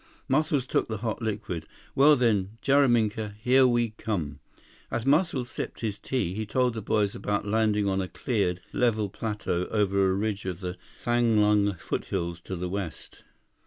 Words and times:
Muscles 0.27 0.65
took 0.65 0.87
the 0.87 0.97
hot 1.05 1.21
liquid. 1.21 1.67
"Well 1.93 2.15
then, 2.15 2.57
Jaraminka, 2.63 3.35
here 3.39 3.67
we 3.67 3.91
come." 3.91 4.39
As 4.89 5.05
Muscles 5.05 5.51
sipped 5.51 5.81
his 5.81 5.99
tea, 5.99 6.33
he 6.33 6.43
told 6.43 6.73
the 6.73 6.81
boys 6.81 7.13
about 7.13 7.45
landing 7.45 7.87
on 7.87 8.01
a 8.01 8.07
cleared, 8.07 8.61
level 8.73 9.09
plateau 9.11 9.67
over 9.69 10.09
a 10.09 10.13
ridge 10.15 10.45
of 10.47 10.59
the 10.59 10.75
Thanglung 11.03 11.75
foothills 11.77 12.39
to 12.45 12.55
the 12.55 12.67
west. 12.67 13.21